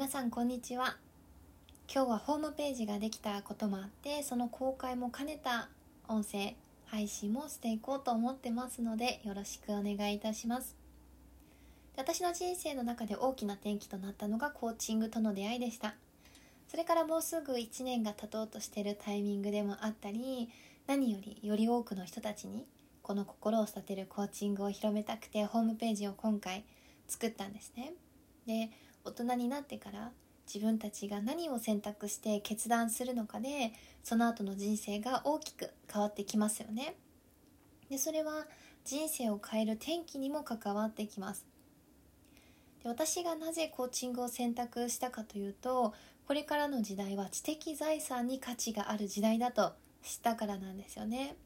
[0.00, 0.96] 皆さんこんにちは。
[1.94, 5.68] 今日はホームページができたこともあってその公開も兼ねた
[6.08, 6.54] 音声
[6.86, 10.74] 配信もしていこうと思ってますのでよろしくお願いいたします。
[11.98, 15.94] 私の人生の中で大きな転機となったのがコーチングとの出会いでした。
[16.66, 20.48] それからもうすぐ1年が経とうとしているタイミングでもあったり
[20.86, 22.64] 何よりより多くの人たちに
[23.02, 26.64] この心を育てるコーチングを広めたくてホームページを今回
[27.06, 27.92] 作ったんですね。
[28.46, 28.70] で
[29.04, 30.12] 大人になってから
[30.52, 36.96] 自分たちが何を選択して決断するのかでその後の人生が大きく変わってきますよね。
[37.88, 38.46] でそれは
[38.84, 41.44] 人生を変える転機にも関わってきます。
[42.82, 45.94] で私がなぜコーチングを選択したかというと
[46.26, 51.36] これからの時代は知的財産に価値がある時代だと知ったからなんですよね。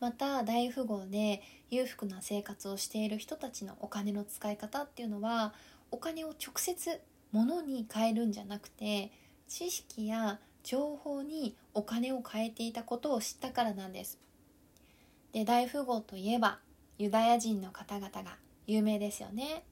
[0.00, 5.54] また大富豪で裕福な生活をしている人たちのお金の使い方っていうのは
[5.92, 9.12] お金を直接物に変えるんじゃなくて
[9.46, 14.18] 知識や情報にお金を変えていたことを知ったからなんです。
[15.32, 16.58] で大富豪といえば
[16.98, 19.64] ユダヤ人の方々が有名ですよね。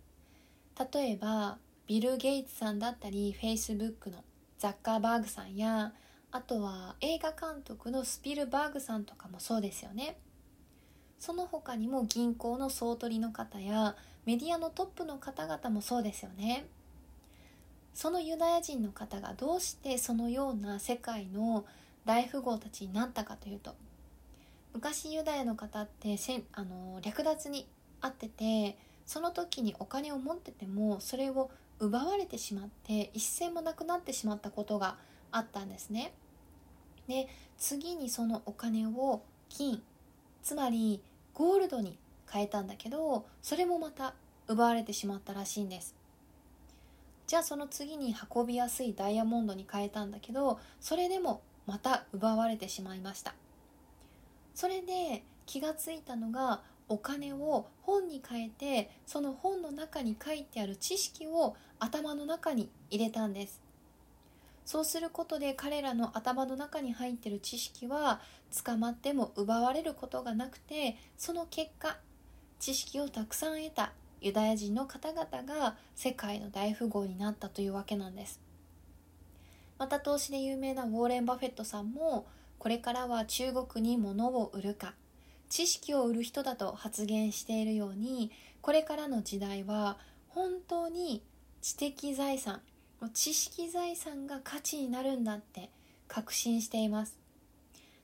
[0.93, 4.23] 例えばビル・ゲイツさんだったりフェイスブックの
[4.59, 5.93] ザッカーバーグさんや
[6.33, 10.19] あとは映画監督のスピルバーグさんとかもそうですよね。
[11.19, 16.67] その他にも銀行の総取りの方やメディアのトップの方々もそうですよね。
[17.95, 21.65] そのユダヤ人の方がどうしてそのような世界の
[22.05, 23.75] 大富豪たちになったかというと
[24.73, 27.67] 昔ユダヤの方ってせんあの略奪に
[28.01, 34.97] あっててその時にお金を持っててもそれを奪われてしまって一銭もなくなってしまったことが
[35.33, 36.13] あったんですね。
[37.09, 39.83] で次にそのお金を金
[40.43, 41.03] つまり
[41.35, 41.99] ゴールドに
[42.31, 44.15] 変えたんだけどそれもまた
[44.49, 45.95] 奪われてしまったらしいんです。
[47.27, 53.35] じゃあその次に運びやすいダイヤモンドに変えたんだけどそれでもまた奪われてしまいました。
[54.55, 63.61] それで気がついたのがお金を本に変えてその本の中に書いてある知識を頭の中に入れたんです。
[64.67, 68.21] そうすることで彼らの頭の中に入ってる知識は
[68.65, 71.97] 捕まっても奪われることがなくてその結果
[72.61, 78.39] 知識をたくさん得たユダヤ人の方々が世界の大富豪になったというわけなんです。
[79.79, 82.27] また投資で有名なウォーレン・バフェットさんも
[82.59, 84.93] これからは中国に物を売るか
[85.49, 89.97] 知識を売る人だと発言しているようにこれからの時代は
[90.29, 91.23] 本当に
[91.63, 92.61] 知的財産
[93.15, 95.71] 知識財産が価値になるんだって
[96.09, 97.19] 確信しています。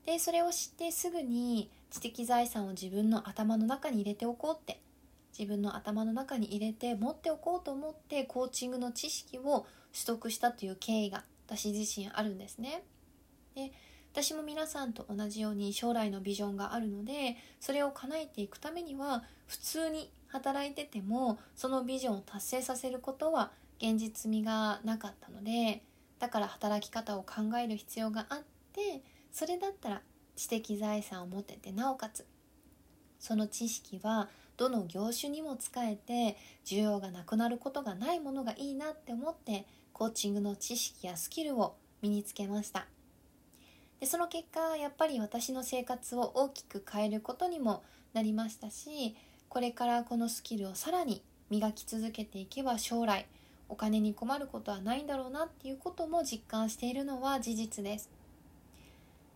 [0.07, 4.81] でそれを知ってすぐに知的財産を自分の頭の中に入れておこうって
[5.39, 12.83] 自分の頭の中に入れて持っておこうと思ってコーチングの知識を取得したという経緯が私自身あるんですね。
[13.55, 13.73] で
[14.13, 25.83] 私も皆さんと同じように将来のビジョンがあるのでそれを叶えていくためには普通に働いててもそのビジョンを達成させることは現実味がなかったので
[26.19, 28.39] だから働き方を考える必要があっ
[28.73, 29.03] て
[29.33, 30.03] それだったら
[30.37, 32.27] 知的財産を持っててなおかつ
[33.19, 42.87] その知識はどの業種にも使えて需要がなくなることがないものがいいなって思ってコーチングの知識やスキルを身につけました。
[44.01, 47.83] でその結果やっぱり私の生活を大きく変えることにも
[48.13, 49.17] なりましたし
[49.49, 53.27] これからこのスキルをさらに磨き続けていけば将来
[53.71, 58.11] お金に困ることはないんだろうなっていうことも実感しているのは事実です。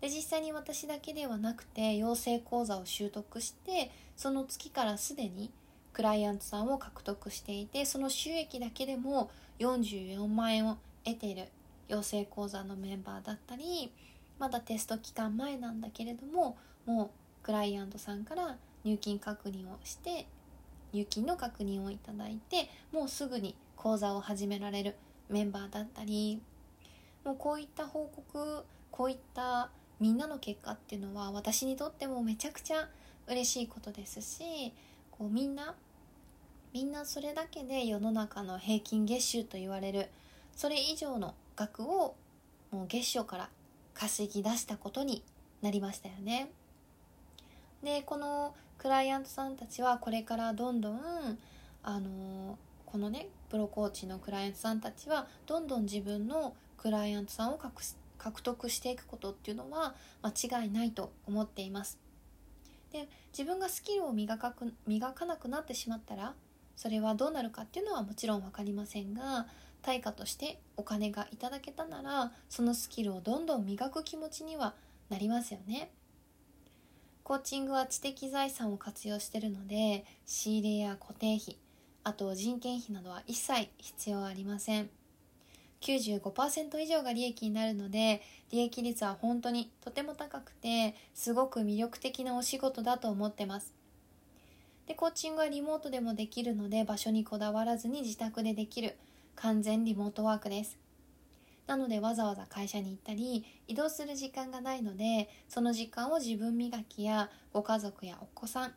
[0.01, 5.51] で実際に私だけではなくて養成講座を習得してその月からすでに
[5.93, 11.49] クライアントさんを獲得していてその収益だけでも44万円を得ている
[11.89, 13.93] 養成講座のメンバーだったり
[14.39, 16.57] まだテスト期間前なんだけれども
[16.87, 20.27] もうクライアントさんから入金確認をして
[20.93, 24.97] 入金の確認をいただいてもうすぐに講座を始められる
[25.29, 26.41] メンバーだったり
[27.25, 32.89] もうこういった報告こういったみんなの結果っていうのは私にとってもめちゃくちゃ
[33.29, 34.73] 嬉しいことですし
[35.11, 35.75] こうみんな
[36.73, 40.09] みんなそれだけで世の中の平均月収と言われる
[40.57, 42.15] それ以上の額を
[42.71, 43.51] もう月初から
[43.95, 45.23] 稼ぎ出したことに
[45.63, 46.51] なりましたよね。
[47.83, 51.39] でこのクライアントさんたちはこれからどんどん
[51.83, 57.83] あのこのねプロコーチのクライアントさんたちはどんどん自分のクライアントさんを獲
[58.21, 61.99] 獲得していくことっていうのは間違いないと思っています。
[62.93, 66.35] で自分がスキルを磨かく磨かなくなってしまったら
[66.77, 69.47] それはどうなるかっていうのはもちろん分かりませんが
[69.83, 74.75] 対価としてお金がいただけたならそのスキルをどんどん磨く気持ちには
[75.09, 75.93] なりますよね。
[77.23, 81.59] コーチングは知的財産を活用しているので仕入れや固定費
[82.03, 84.91] あと人件費などは一切必要ありません。
[85.81, 93.73] 95%以上が利益になるので利益率は本当にとても高くてすごく魅力的なお仕事だと思ってます。
[94.87, 98.97] でコーチングはリモートでもできるので場所にこだわらずに自宅でできる
[99.37, 100.77] 完全リモートワークです。
[101.67, 108.73] なのでわざわざ会社に行ったり移動する時間がないのでその時間を自分磨きやご家族やお子さん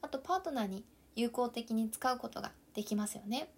[0.00, 0.82] あとパートナーに
[1.14, 3.48] 有効的に使うことができますよね。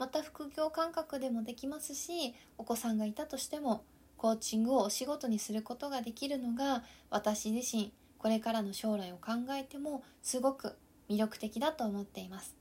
[0.00, 3.84] また副業感覚でもできますしお子さんがいたとしても
[4.16, 10.74] コーチングをお仕事にすることができるのが私自身これからの将来を考えてもすごく
[11.10, 12.54] 魅力的だと思っています。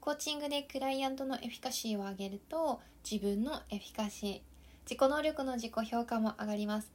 [0.00, 4.40] コーチングでクライアントのエフィカシーを上げると自分のエフィカシー
[4.84, 6.90] 自己能力の自己評価も上がります。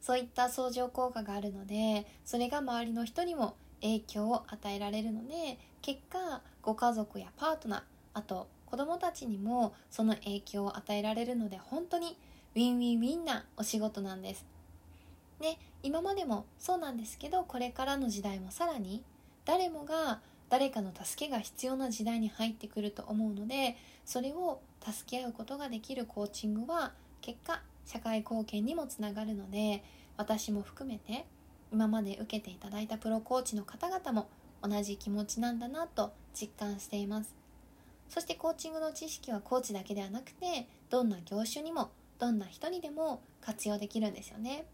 [0.00, 12.16] そういった相乗効果があるのでそれが周りの人にも影響を与えられるので結果ご家族やパートナーあと子供たちにもその影響を与えられるので本当に
[12.54, 14.46] ウィンウィンウィンなお仕事なんです。
[15.38, 19.04] ね今までもそうなんですけどこれからの時代もさらに
[19.44, 23.76] 誰もが誰かの助けが必要な時代に入ってくると思うので
[24.06, 29.84] それを助け合うことができるコーチングは結果社会貢献にもつながるので
[30.16, 31.26] 私も含めて
[31.70, 34.28] 今まで受けていただいたプロコーチの方々も
[34.62, 37.45] 同じ気持ちなんだなと実感しています。
[38.08, 44.64] そしてコーチングの知識はコーチだけではなくてどんな業種にもどんな人にでも活用できるんですよね。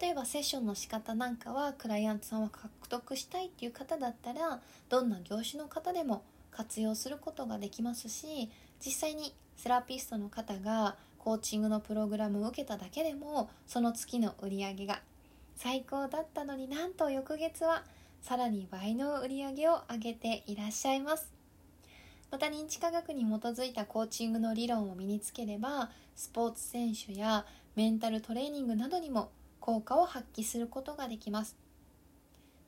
[0.00, 8.50] 例えばセッションの仕方なんかはクライアントさんを獲得したいっていう方だったらどんな業種の方でも活用することができますし
[8.84, 15.00] 実際にセラピストの方がコーチングのプログラムを受けただけでもその月の売り上げが
[15.54, 17.84] 最高だったのになんと翌月は
[18.22, 21.35] さらに倍の売り上げを上げていらっしゃいます。
[22.30, 27.46] また認知科学に基づいたコーチングの理論を身につければスポーツ選手や
[27.76, 29.30] メンタルトレーニングなどにも
[29.60, 31.56] 効果を発揮することができます。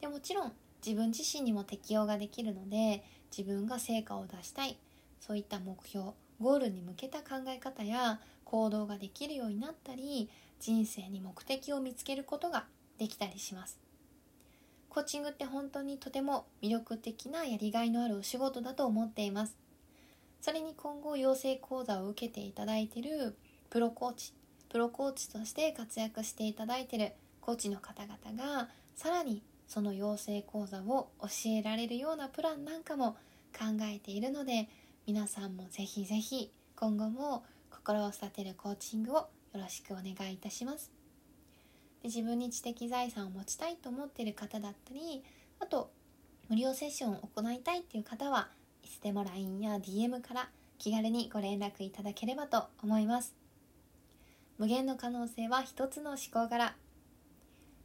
[0.00, 0.52] でもちろん
[0.84, 3.02] 自分自身にも適用ができるので
[3.36, 4.78] 自分が成果を出したい
[5.20, 6.10] そういった目標
[6.40, 12.66] ゴールに向けた考え方や行動ができるようになったり人生に目的を見つけることが
[12.98, 13.87] できたりします。
[14.98, 19.56] コーチングって本当にとても魅力的なやりがいのあるお仕事だと思っています。
[20.40, 23.36] それに今後養成講座を受けていただいている
[23.70, 24.32] プロコーチ
[24.68, 33.12] プロコーチとして活躍していただいているコーチの方々がさらにその養成講座を教えられるようなプランなんかも
[33.56, 34.68] 考えているので
[35.06, 40.97] 皆さんもぜひぜひ今後も心を育てるコーチングをよろしくお願いいたします。
[42.04, 45.22] 自分に知的財産を持ちたいと思っている方だったり
[45.60, 45.90] あと
[46.48, 48.48] 無料セッションを行いたいっていう方は
[48.82, 50.48] いつでも LINE や DM から
[50.78, 53.34] 気軽にご連絡いただければと思います。
[54.58, 56.74] 無限の可能性は一つの思考柄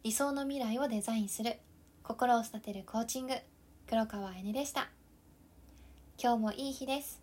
[0.04, 1.60] 理想の未来をデザインする
[2.04, 3.34] 心を育てるコーチング
[3.88, 4.90] 黒川えねでした。
[6.22, 7.23] 今日もいい日です。